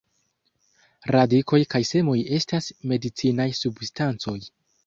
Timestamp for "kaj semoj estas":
1.75-2.73